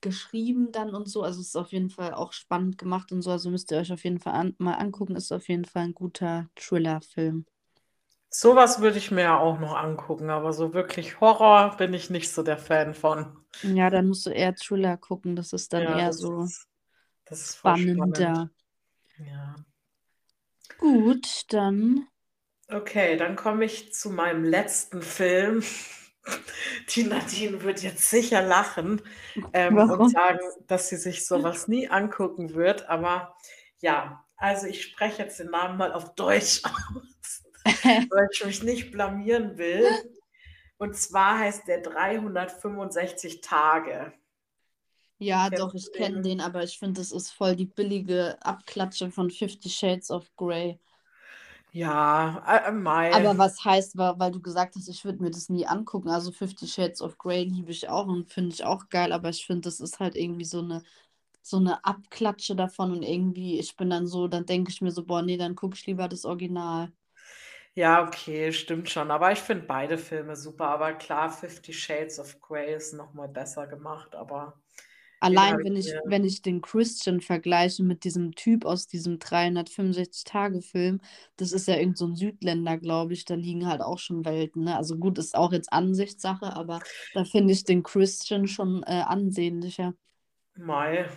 [0.01, 1.23] geschrieben dann und so.
[1.23, 3.31] Also es ist auf jeden Fall auch spannend gemacht und so.
[3.31, 5.15] Also müsst ihr euch auf jeden Fall an mal angucken.
[5.15, 7.45] Ist auf jeden Fall ein guter Thriller-Film.
[8.31, 12.31] Sowas würde ich mir ja auch noch angucken, aber so wirklich Horror bin ich nicht
[12.33, 13.37] so der Fan von.
[13.61, 15.35] Ja, dann musst du eher Thriller gucken.
[15.37, 16.51] Das ist dann Ja, eher so
[17.29, 17.77] ist, voll spannend.
[17.77, 18.51] spannender.
[19.19, 19.55] Ja.
[20.77, 22.07] Gut, dann.
[22.71, 25.63] Okay, dann komme ich zu meinem letzten Film.
[26.89, 29.01] Die Nadine wird jetzt sicher lachen
[29.53, 32.87] ähm, und sagen, dass sie sich sowas nie angucken wird.
[32.87, 33.35] Aber
[33.79, 37.43] ja, also ich spreche jetzt den Namen mal auf Deutsch aus,
[37.83, 39.87] weil ich mich nicht blamieren will.
[40.77, 44.13] Und zwar heißt der 365 Tage.
[45.17, 46.23] Ja, Kennst doch, ich kenne den?
[46.23, 50.79] den, aber ich finde, das ist voll die billige Abklatsche von Fifty Shades of Grey.
[51.71, 53.11] Ja, äh, Mai.
[53.11, 56.09] Aber was heißt, wa- weil du gesagt hast, ich würde mir das nie angucken.
[56.09, 59.45] Also Fifty Shades of Grey liebe ich auch und finde ich auch geil, aber ich
[59.45, 60.83] finde, das ist halt irgendwie so eine,
[61.41, 65.05] so eine Abklatsche davon und irgendwie, ich bin dann so, dann denke ich mir so,
[65.05, 66.91] boah, nee, dann gucke ich lieber das Original.
[67.75, 69.11] Ja, okay, stimmt schon.
[69.11, 70.67] Aber ich finde beide Filme super.
[70.67, 74.15] Aber klar, Fifty Shades of Grey ist nochmal besser gemacht.
[74.15, 74.59] Aber
[75.19, 76.01] Allein habe ich wenn ich, mir.
[76.03, 81.01] wenn ich den Christian vergleiche mit diesem Typ aus diesem 365-Tage-Film,
[81.37, 84.63] das ist ja irgend so ein Südländer, glaube ich, da liegen halt auch schon Welten,
[84.63, 84.77] ne?
[84.77, 89.93] Also gut, ist auch jetzt Ansichtssache, aber da finde ich den Christian schon äh, ansehnlicher.
[90.57, 91.09] Mai.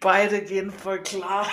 [0.00, 1.46] Beide gehen voll klar.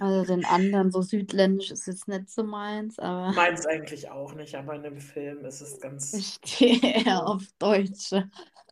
[0.00, 4.54] Also den anderen, so südländisch ist jetzt nicht so meins, aber Meins eigentlich auch nicht,
[4.54, 6.12] aber in dem Film ist es ganz.
[6.12, 7.26] ich stehe eher Ja.
[7.26, 8.30] auf Deutsche.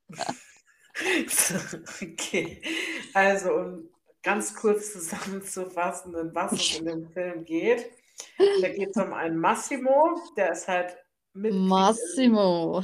[2.02, 2.62] Okay.
[3.12, 3.88] Also, um
[4.22, 7.90] ganz kurz zusammenzufassen, um was es in dem Film geht.
[8.60, 10.96] Da geht es um einen Massimo, der ist halt
[11.34, 12.82] in, Massimo.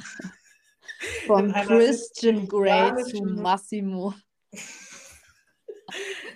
[1.27, 4.15] Von Christian Grey zu Massimo.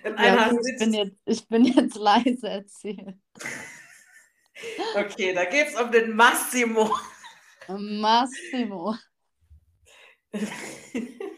[0.03, 3.15] in einer ich bin jetzt, ich bin jetzt leise erzählt.
[4.95, 6.93] Okay, da geht es um den Massimo.
[7.67, 8.95] Massimo.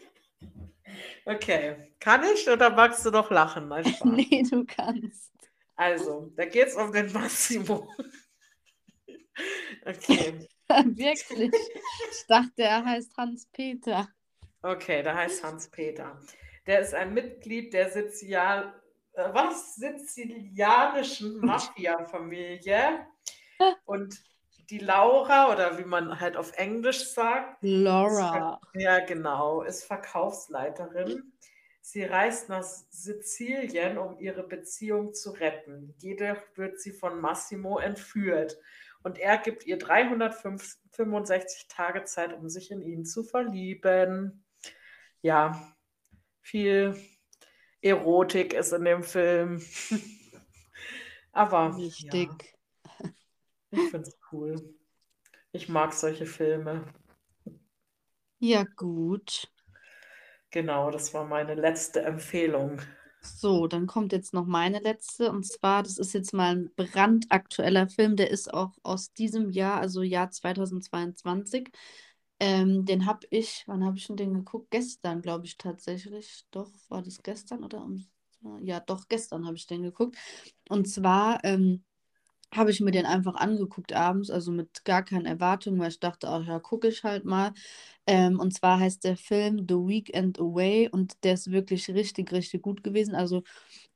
[1.30, 3.68] Okay, kann ich oder magst du noch lachen?
[3.68, 3.84] Nein.
[4.04, 5.30] Nee, du kannst.
[5.76, 7.88] Also, da geht es um den Massimo.
[9.86, 11.50] Okay, Wirklich.
[12.12, 14.08] Ich dachte, er heißt Hans-Peter.
[14.62, 16.20] okay, da heißt Hans-Peter.
[16.66, 18.74] Der ist ein Mitglied der Sizilian,
[19.14, 19.76] äh, was?
[19.76, 23.06] sizilianischen Mafia-Familie.
[23.84, 24.22] Und
[24.70, 28.60] die Laura, oder wie man halt auf Englisch sagt, Laura.
[28.74, 31.32] ja genau, ist Verkaufsleiterin.
[31.82, 35.94] Sie reist nach Sizilien, um ihre Beziehung zu retten.
[35.98, 38.58] Jedoch wird sie von Massimo entführt.
[39.02, 44.44] Und er gibt ihr 365 Tage Zeit, um sich in ihn zu verlieben.
[45.22, 45.74] Ja,
[46.42, 46.94] viel
[47.80, 49.60] Erotik ist in dem Film.
[51.32, 52.30] Aber ja, Wichtig.
[53.70, 54.56] ich finde es cool.
[55.52, 56.84] Ich mag solche Filme.
[58.38, 59.50] Ja, gut.
[60.50, 62.80] Genau, das war meine letzte Empfehlung.
[63.22, 65.30] So, dann kommt jetzt noch meine letzte.
[65.30, 69.80] Und zwar, das ist jetzt mal ein brandaktueller Film, der ist auch aus diesem Jahr,
[69.80, 71.68] also Jahr 2022.
[72.40, 74.70] Ähm, den habe ich, wann habe ich denn den geguckt?
[74.70, 76.44] Gestern, glaube ich tatsächlich.
[76.50, 77.86] Doch, war das gestern oder
[78.62, 80.16] ja, doch, gestern habe ich den geguckt.
[80.70, 81.84] Und zwar ähm,
[82.54, 86.28] habe ich mir den einfach angeguckt abends, also mit gar keinen Erwartungen, weil ich dachte,
[86.28, 87.52] ach ja, gucke ich halt mal.
[88.06, 92.62] Ähm, und zwar heißt der Film The Weekend Away und der ist wirklich richtig, richtig
[92.62, 93.14] gut gewesen.
[93.14, 93.42] Also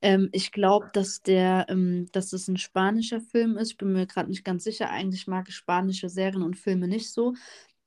[0.03, 3.73] ähm, ich glaube, dass der, ähm, dass es ein spanischer Film ist.
[3.73, 4.91] Ich bin mir gerade nicht ganz sicher.
[4.91, 7.35] Eigentlich mag ich spanische Serien und Filme nicht so.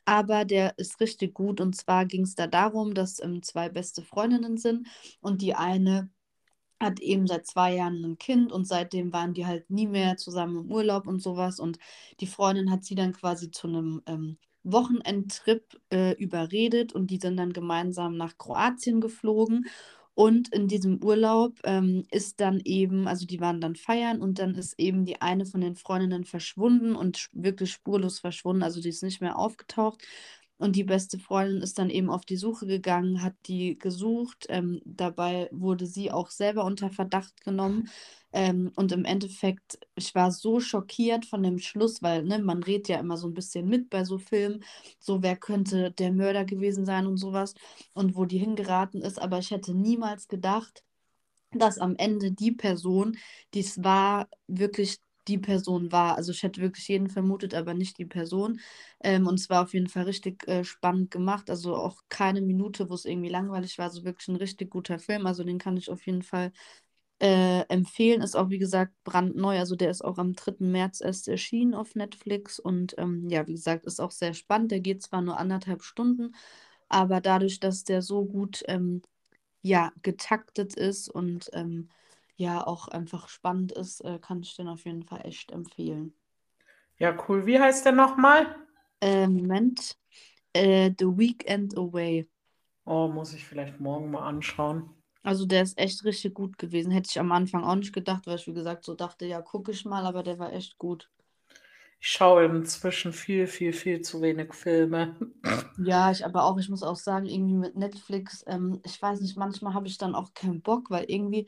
[0.06, 1.62] Aber der ist richtig gut.
[1.62, 4.88] Und zwar ging es da darum, dass ähm, zwei beste Freundinnen sind
[5.22, 6.10] und die eine
[6.82, 10.58] hat eben seit zwei Jahren ein Kind und seitdem waren die halt nie mehr zusammen
[10.66, 11.60] im Urlaub und sowas.
[11.60, 11.80] Und
[12.20, 17.38] die Freundin hat sie dann quasi zu einem ähm, Wochenendtrip äh, überredet und die sind
[17.38, 19.66] dann gemeinsam nach Kroatien geflogen.
[20.14, 24.56] Und in diesem Urlaub ähm, ist dann eben, also die waren dann feiern und dann
[24.56, 29.04] ist eben die eine von den Freundinnen verschwunden und wirklich spurlos verschwunden, also die ist
[29.04, 30.02] nicht mehr aufgetaucht.
[30.58, 34.46] Und die beste Freundin ist dann eben auf die Suche gegangen, hat die gesucht.
[34.50, 37.90] Ähm, dabei wurde sie auch selber unter Verdacht genommen.
[38.34, 42.90] Ähm, und im Endeffekt, ich war so schockiert von dem Schluss, weil ne, man redet
[42.90, 44.64] ja immer so ein bisschen mit bei so Filmen,
[45.00, 47.54] so wer könnte der Mörder gewesen sein und sowas
[47.94, 49.20] und wo die hingeraten ist.
[49.22, 50.84] Aber ich hätte niemals gedacht,
[51.52, 53.18] dass am Ende die Person,
[53.54, 56.16] die es war, wirklich die Person war.
[56.18, 58.60] Also ich hätte wirklich jeden vermutet, aber nicht die Person.
[59.02, 61.50] Ähm, und es war auf jeden Fall richtig äh, spannend gemacht.
[61.50, 63.86] Also auch keine Minute, wo es irgendwie langweilig war.
[63.86, 65.26] Also wirklich ein richtig guter Film.
[65.28, 66.52] Also den kann ich auf jeden Fall
[67.20, 68.22] äh, empfehlen.
[68.22, 69.58] Ist auch, wie gesagt, brandneu.
[69.60, 70.72] Also der ist auch am 3.
[70.72, 72.60] März erst erschienen auf Netflix.
[72.60, 74.72] Und ähm, ja, wie gesagt, ist auch sehr spannend.
[74.72, 76.36] Der geht zwar nur anderthalb Stunden,
[76.90, 79.02] aber dadurch, dass der so gut ähm,
[79.62, 81.90] ja, getaktet ist und ähm,
[82.38, 86.14] ja auch einfach spannend ist, äh, kann ich den auf jeden Fall echt empfehlen.
[87.00, 87.46] Ja, cool.
[87.46, 88.56] Wie heißt der nochmal?
[89.02, 89.98] Äh, Moment.
[90.54, 92.28] Äh, The Weekend Away.
[92.86, 94.90] Oh, muss ich vielleicht morgen mal anschauen.
[95.24, 96.92] Also der ist echt richtig gut gewesen.
[96.92, 99.72] Hätte ich am Anfang auch nicht gedacht, weil ich, wie gesagt, so dachte, ja, gucke
[99.72, 101.10] ich mal, aber der war echt gut.
[102.00, 105.16] Ich schaue inzwischen viel, viel, viel zu wenig Filme.
[105.80, 109.38] Ja, ich aber auch, ich muss auch sagen, irgendwie mit Netflix, ähm, ich weiß nicht,
[109.38, 111.48] manchmal habe ich dann auch keinen Bock, weil irgendwie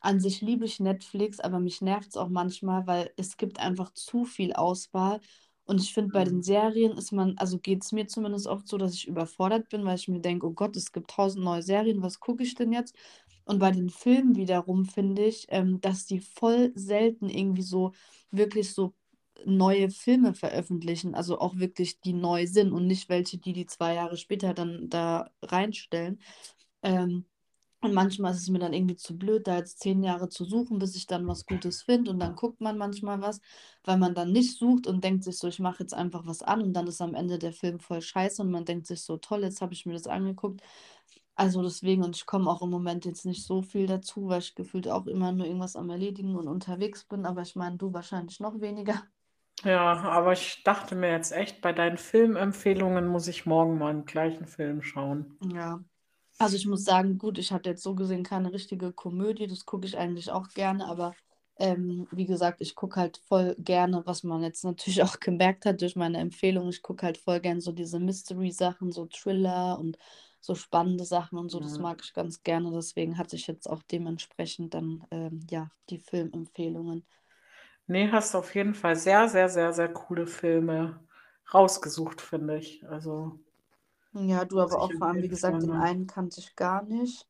[0.00, 3.92] an sich liebe ich Netflix, aber mich nervt es auch manchmal, weil es gibt einfach
[3.94, 5.20] zu viel Auswahl.
[5.64, 6.42] Und ich finde, bei den Mhm.
[6.42, 9.96] Serien ist man, also geht es mir zumindest oft so, dass ich überfordert bin, weil
[9.96, 12.94] ich mir denke, oh Gott, es gibt tausend neue Serien, was gucke ich denn jetzt?
[13.44, 17.92] Und bei den Filmen wiederum finde ich, ähm, dass die voll selten irgendwie so
[18.30, 18.94] wirklich so
[19.44, 23.94] neue Filme veröffentlichen, also auch wirklich die neu sind und nicht welche, die die zwei
[23.94, 26.20] Jahre später dann da reinstellen.
[26.82, 27.26] Ähm,
[27.82, 30.78] und manchmal ist es mir dann irgendwie zu blöd, da jetzt zehn Jahre zu suchen,
[30.78, 32.10] bis ich dann was Gutes finde.
[32.10, 33.40] Und dann guckt man manchmal was,
[33.84, 36.62] weil man dann nicht sucht und denkt sich so, ich mache jetzt einfach was an
[36.62, 39.42] und dann ist am Ende der Film voll scheiße und man denkt sich so, toll,
[39.42, 40.62] jetzt habe ich mir das angeguckt.
[41.34, 44.54] Also deswegen, und ich komme auch im Moment jetzt nicht so viel dazu, weil ich
[44.54, 47.26] gefühlt auch immer nur irgendwas am Erledigen und unterwegs bin.
[47.26, 49.02] Aber ich meine, du wahrscheinlich noch weniger.
[49.64, 54.04] Ja, aber ich dachte mir jetzt echt, bei deinen Filmempfehlungen muss ich morgen mal einen
[54.04, 55.38] gleichen Film schauen.
[55.40, 55.80] Ja.
[56.40, 59.86] Also ich muss sagen, gut, ich hatte jetzt so gesehen keine richtige Komödie, das gucke
[59.86, 61.16] ich eigentlich auch gerne, aber
[61.58, 65.82] ähm, wie gesagt, ich gucke halt voll gerne, was man jetzt natürlich auch gemerkt hat
[65.82, 69.98] durch meine Empfehlung, ich gucke halt voll gerne so diese Mystery-Sachen, so Thriller und
[70.40, 71.78] so spannende Sachen und so, das Ja.
[71.78, 77.06] mag ich ganz gerne, deswegen hatte ich jetzt auch dementsprechend dann, ähm, ja, die Filmempfehlungen.
[77.86, 81.00] Nee, hast auf jeden Fall sehr, sehr, sehr, sehr coole Filme
[81.52, 82.86] rausgesucht, finde ich.
[82.88, 83.40] Also
[84.12, 87.26] Ja, du aber auch vor allem, wie gesagt, den einen kannte ich gar nicht.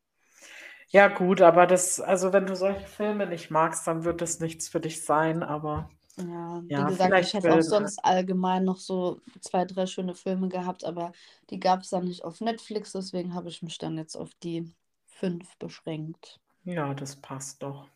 [0.89, 4.67] Ja, gut, aber das, also wenn du solche Filme nicht magst, dann wird das nichts
[4.69, 9.21] für dich sein, aber Ja, wie ja, gesagt, ich hätte auch sonst allgemein noch so
[9.41, 11.11] zwei, drei schöne Filme gehabt, aber
[11.49, 14.71] die gab es dann nicht auf Netflix, deswegen habe ich mich dann jetzt auf die
[15.07, 16.39] fünf beschränkt.
[16.63, 17.87] Ja, das passt doch.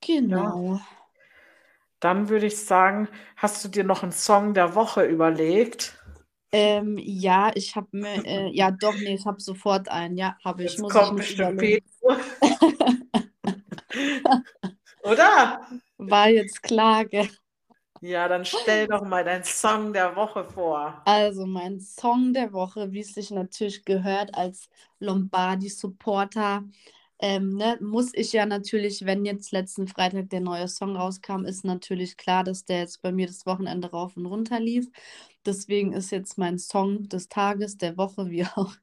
[0.00, 0.80] Genau.
[2.00, 5.98] Dann würde ich sagen, hast du dir noch einen Song der Woche überlegt?
[6.52, 10.16] Ähm, ja, ich habe mir, äh, ja doch, nee, ich habe sofort einen.
[10.16, 11.58] Ja, habe ich, Jetzt muss ich kommt nicht bestimmt.
[11.58, 12.16] Pedro.
[15.02, 15.60] Oder?
[15.98, 17.28] War jetzt Klage.
[18.00, 21.00] Ja, dann stell doch mal deinen Song der Woche vor.
[21.06, 24.68] Also mein Song der Woche, wie es sich natürlich gehört als
[25.00, 26.64] Lombardi-Supporter,
[27.18, 31.64] ähm, ne, muss ich ja natürlich, wenn jetzt letzten Freitag der neue Song rauskam, ist
[31.64, 34.86] natürlich klar, dass der jetzt bei mir das Wochenende rauf und runter lief.
[35.46, 38.74] Deswegen ist jetzt mein Song des Tages, der Woche, wie auch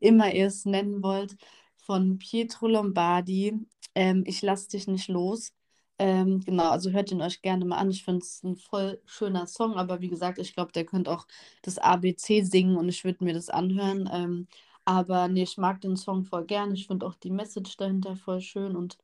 [0.00, 1.36] immer ihr es nennen wollt,
[1.78, 3.54] von Pietro Lombardi.
[3.94, 5.52] Ähm, ich lass dich nicht los.
[5.98, 7.90] Ähm, genau, also hört ihn euch gerne mal an.
[7.90, 11.26] Ich finde es ein voll schöner Song, aber wie gesagt, ich glaube, der könnte auch
[11.62, 14.08] das ABC singen und ich würde mir das anhören.
[14.12, 14.48] Ähm,
[14.84, 16.74] aber nee, ich mag den Song voll gern.
[16.74, 18.98] Ich finde auch die Message dahinter voll schön und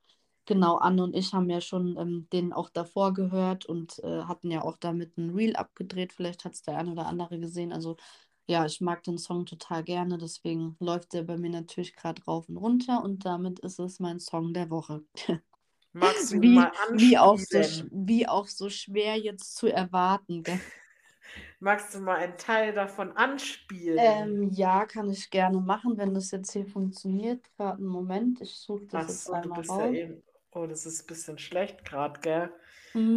[0.48, 4.50] Genau, Anne und ich haben ja schon ähm, den auch davor gehört und äh, hatten
[4.52, 6.12] ja auch damit ein Reel abgedreht.
[6.12, 7.72] Vielleicht hat es der eine oder andere gesehen.
[7.72, 7.96] Also
[8.48, 12.48] ja, ich mag den Song total gerne, deswegen läuft der bei mir natürlich gerade rauf
[12.48, 15.02] und runter und damit ist es mein Song der Woche.
[15.92, 17.60] Magst du Wie, mal wie, auch so,
[17.90, 20.60] wie auch so schwer jetzt zu erwarten, gell?
[21.60, 23.96] Magst du mal einen Teil davon anspielen?
[23.96, 27.44] Ähm, ja, kann ich gerne machen, wenn das jetzt hier funktioniert.
[27.56, 29.92] Gerade einen Moment, ich suche das Ach jetzt so, du einmal bist ja raus.
[29.92, 30.24] eben.
[30.50, 32.52] Oh, das ist ein bisschen schlecht gerade, gell?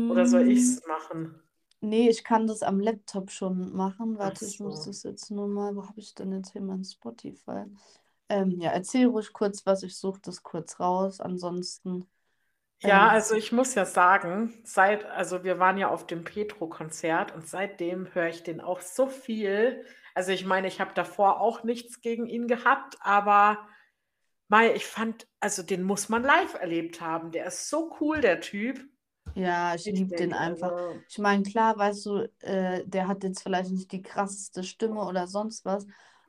[0.07, 1.41] Oder soll ich Mm, es machen?
[1.81, 4.17] nee, ich kann das am Laptop schon machen.
[4.21, 4.85] Ach Warte, ich muss so.
[4.85, 5.75] das jetzt nur mal.
[5.75, 7.65] Wo habe ich denn jetzt hier mein Spotify?
[8.29, 11.19] Ähm, ja, erzähl ruhig kurz was, ich suche das kurz raus.
[11.21, 12.05] Ansonsten.
[12.81, 17.33] Ja, Ähm, also ich muss ja sagen, seit, also wir waren ja auf dem Petro-Konzert
[17.35, 19.83] und seitdem höre ich den auch so viel.
[20.15, 23.67] Also ich meine, ich habe davor auch nichts gegen ihn gehabt, aber
[24.49, 27.31] Mei, ich fand, also den muss man live erlebt haben.
[27.31, 28.79] Der ist so cool, der Typ.
[29.35, 30.75] Ja, ich liebe den einfach.
[30.75, 35.01] also Ich meine, klar, weißt du, äh, der hat jetzt vielleicht nicht die krasseste Stimme
[35.05, 35.85] oder sonst was,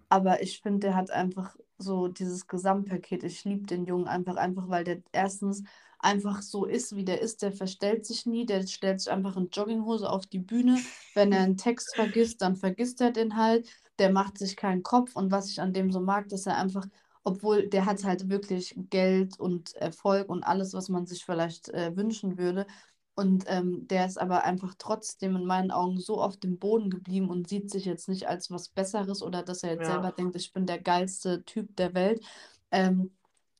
[0.09, 3.25] aber ich finde, der hat einfach so dieses Gesamtpaket.
[3.25, 5.63] Ich liebe den Jungen einfach, einfach, weil der erstens
[6.03, 7.43] einfach so ist, wie der ist.
[7.43, 10.79] Der verstellt sich nie, der stellt sich einfach in Jogginghose auf die Bühne.
[11.15, 13.69] Wenn er einen Text vergisst, dann vergisst er den halt.
[13.99, 16.87] Der macht sich keinen Kopf und was ich an dem so mag, dass er einfach
[17.23, 21.95] obwohl der hat halt wirklich Geld und Erfolg und alles, was man sich vielleicht äh,
[21.97, 22.67] wünschen würde.
[23.15, 27.29] Und ähm, der ist aber einfach trotzdem in meinen Augen so auf dem Boden geblieben
[27.29, 30.37] und sieht sich jetzt nicht als was Besseres oder dass er jetzt selber ja, denkt,
[30.37, 32.25] ich bin der geilste Typ der Welt.
[32.71, 33.11] Ähm,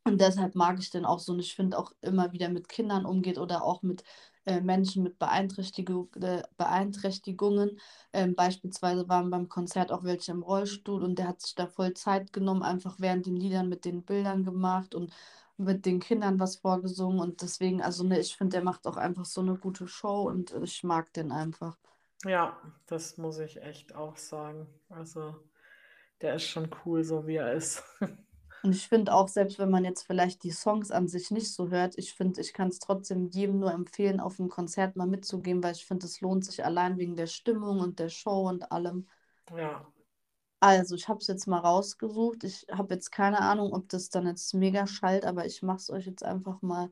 [0.05, 1.33] und deshalb mag ich den auch so.
[1.33, 4.03] Und ich finde auch immer wieder mit Kindern umgeht oder auch mit
[4.47, 7.79] äh, Menschen mit Beeinträchtigung, äh, Beeinträchtigungen.
[8.13, 11.95] Ähm, beispielsweise waren beim Konzert auch welche im Rollstuhl und der hat sich da voll
[11.95, 15.13] Zeit genommen, einfach während den Liedern mit den Bildern gemacht und
[15.57, 17.21] mit den Kindern was vorgesungen.
[17.21, 20.53] Und deswegen, also ne, ich finde, der macht auch einfach so eine gute Show und
[20.63, 21.77] ich mag den einfach.
[22.25, 24.67] ja, das muss ich echt auch sagen.
[24.89, 25.37] Also
[26.23, 27.83] der ist schon cool, so wie er ist.
[28.63, 31.71] Und ich finde auch, selbst wenn man jetzt vielleicht die Songs an sich nicht so
[31.71, 35.63] hört, ich finde, ich kann es trotzdem jedem nur empfehlen, auf ein Konzert mal mitzugehen,
[35.63, 39.07] weil ich finde, es lohnt sich allein wegen der Stimmung und der Show und allem.
[39.57, 39.87] Ja,
[40.63, 42.45] Also, ich habe es jetzt mal rausgesucht.
[42.45, 45.91] Ich habe jetzt keine Ahnung, ob das dann jetzt mega schallt, aber ich mache es
[45.91, 46.91] euch jetzt einfach mal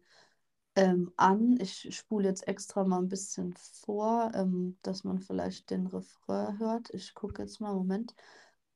[0.76, 1.59] ähm, an.
[1.61, 6.90] Ich spule jetzt extra mal ein bisschen vor, ähm, dass man vielleicht den Refrain hört.
[6.94, 8.14] Ich gucke jetzt mal, Moment.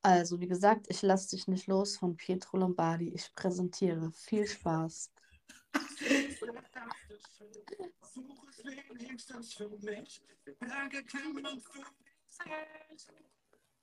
[0.02, 3.10] Also, wie gesagt, ich lasse dich nicht los von Pietro Lombardi.
[3.14, 4.10] Ich präsentiere.
[4.12, 5.12] Viel Spaß.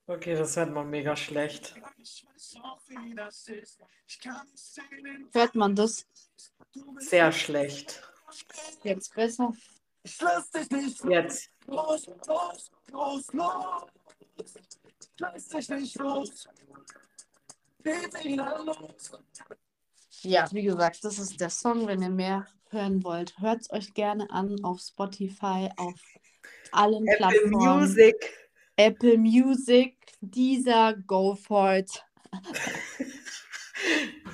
[0.07, 1.75] okay, das hört man mega schlecht.
[5.31, 6.05] Hört man das
[6.97, 8.03] Sehr schlecht.
[8.83, 9.53] jetzt besser?
[10.03, 11.49] Ich lass dich nicht Jetzt.
[11.67, 13.85] los, los, los, los.
[15.19, 16.47] Lass dich nicht los.
[20.21, 21.87] Ja, wie gesagt, das ist der Song.
[21.87, 25.99] Wenn ihr mehr hören wollt, hört es euch gerne an auf Spotify, auf
[26.71, 27.79] allen Apple Plattformen.
[27.79, 28.15] Music.
[28.75, 32.03] Apple Music, dieser Go for it.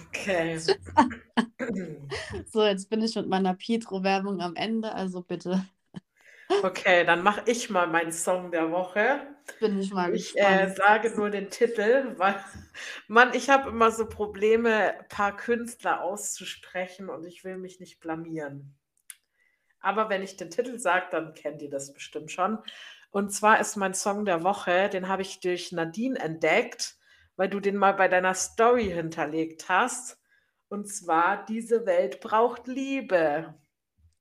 [0.10, 0.60] Okay.
[2.52, 5.66] So, jetzt bin ich mit meiner Pietro-Werbung am Ende, also bitte
[6.64, 9.35] Okay, dann mache ich mal meinen Song der Woche.
[9.60, 12.36] Bin ich mal Ich äh, sage nur den Titel, weil,
[13.08, 18.00] Mann, ich habe immer so Probleme, ein paar Künstler auszusprechen und ich will mich nicht
[18.00, 18.76] blamieren.
[19.80, 22.58] Aber wenn ich den Titel sage, dann kennt ihr das bestimmt schon.
[23.12, 26.98] Und zwar ist mein Song der Woche, den habe ich durch Nadine entdeckt,
[27.36, 30.20] weil du den mal bei deiner Story hinterlegt hast.
[30.70, 33.54] Und zwar, diese Welt braucht Liebe.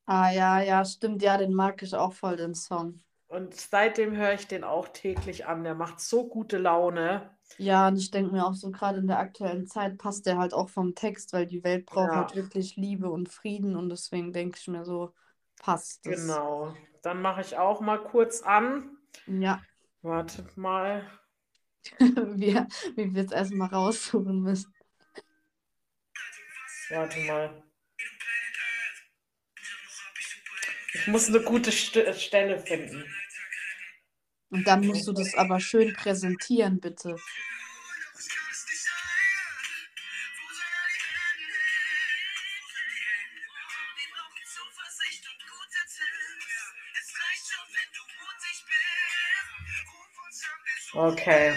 [0.07, 3.01] Ah ja, ja, stimmt, ja, den mag ich auch voll, den Song.
[3.35, 5.63] Und seitdem höre ich den auch täglich an.
[5.63, 7.37] Der macht so gute Laune.
[7.57, 10.53] Ja, und ich denke mir auch so, gerade in der aktuellen Zeit passt der halt
[10.53, 14.33] auch vom Text, weil die Welt braucht Ja, halt wirklich Liebe und Frieden und deswegen
[14.33, 15.15] denke ich mir so,
[15.59, 16.43] passt es.
[16.45, 16.75] genau.
[17.03, 18.97] Dann mache ich auch mal kurz an.
[19.27, 19.67] Ja,
[20.03, 21.05] Wartet mal.
[22.37, 22.67] wir,
[22.97, 24.75] wie wir es erstmal raussuchen müssen.
[26.89, 27.63] Warte mal.
[30.93, 33.05] Ich muss eine gute St Stelle finden.
[34.55, 37.17] Und dann musst du das aber schön präsentieren, bitte.
[50.95, 51.53] Okay.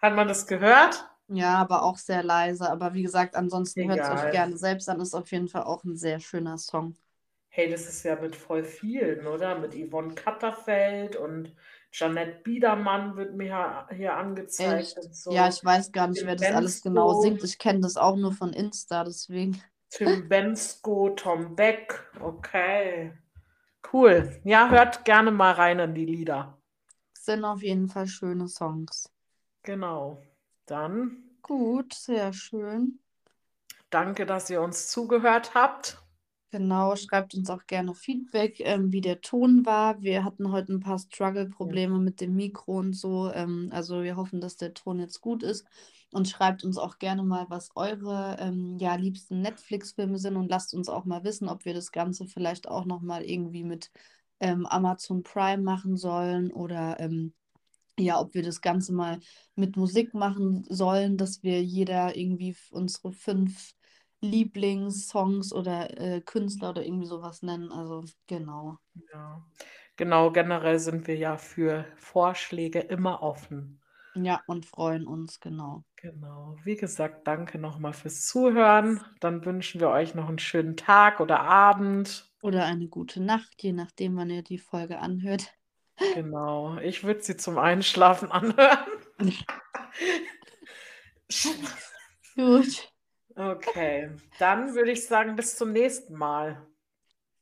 [0.00, 1.06] Hat man das gehört?
[1.28, 2.70] Ja, aber auch sehr leise.
[2.70, 4.98] Aber wie gesagt, ansonsten hört es euch gerne selbst an.
[4.98, 6.96] Ist auf jeden Fall auch ein sehr schöner Song.
[7.50, 9.58] Hey, das ist ja mit voll vielen, oder?
[9.58, 11.54] Mit Yvonne Katterfeld und
[11.92, 15.32] Janette Biedermann wird mir hier, angezeigt so.
[15.34, 17.22] Ja, ich weiß gar nicht, Tim wer das alles genau Bensko.
[17.22, 17.42] singt.
[17.44, 19.60] Ich kenne das auch nur von Insta, deswegen.
[19.90, 22.10] Tim Bensko, Tom Beck.
[22.20, 23.12] Okay.
[23.92, 24.40] Cool.
[24.44, 26.56] Ja, hört gerne mal rein in die Lieder.
[27.12, 29.08] Sind auf jeden Fall schöne Songs.
[29.62, 30.22] Genau.
[30.66, 32.98] Dann Gut, sehr schön.
[33.90, 35.99] danke, dass ihr uns zugehört habt.
[36.52, 40.02] Genau, schreibt uns auch gerne Feedback, ähm, wie der Ton war.
[40.02, 43.30] Wir hatten heute ein paar Struggle-Probleme mit dem Mikro und so.
[43.32, 45.64] Ähm, also wir hoffen, dass der Ton jetzt gut ist.
[46.10, 50.74] Und schreibt uns auch gerne mal, was eure ähm, ja, liebsten Netflix-Filme sind und lasst
[50.74, 53.92] uns auch mal wissen, ob wir das Ganze vielleicht auch nochmal irgendwie mit
[54.40, 57.32] ähm, Amazon Prime machen sollen oder ähm,
[57.98, 59.20] ja, ob wir das Ganze mal
[59.54, 63.74] mit Musik machen sollen, dass wir jeder irgendwie unsere fünf
[64.20, 67.72] Lieblingssongs oder äh, Künstler oder irgendwie sowas nennen.
[67.72, 68.78] Also genau.
[69.12, 69.42] Ja.
[69.96, 73.80] Genau, generell sind wir ja für Vorschläge immer offen.
[74.14, 75.84] Ja, und freuen uns, genau.
[75.96, 76.56] Genau.
[76.64, 79.00] Wie gesagt, danke nochmal fürs Zuhören.
[79.20, 82.24] Dann wünschen wir euch noch einen schönen Tag oder Abend.
[82.42, 85.52] Oder eine gute Nacht, je nachdem, wann ihr die Folge anhört.
[86.14, 86.78] Genau.
[86.78, 88.78] Ich würde sie zum Einschlafen anhören.
[92.36, 92.89] Gut.
[93.40, 94.10] Okay.
[94.38, 96.60] Dann würde ich sagen, bis zum nächsten Mal.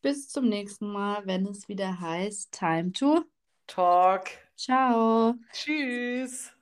[0.00, 3.24] Bis zum nächsten Mal, wenn es wieder heißt Time to
[3.68, 4.30] Talk.
[4.56, 5.34] Ciao.
[5.52, 6.52] Tschüss.